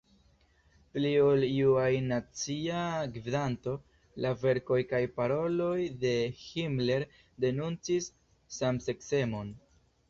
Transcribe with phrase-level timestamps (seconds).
[0.93, 2.79] Pli ol iu ajn Nazia
[3.19, 3.75] gvidanto,
[4.27, 5.77] la verkoj kaj paroloj
[6.07, 7.09] de Himmler
[7.47, 8.11] denuncis
[8.61, 9.57] samseksemon.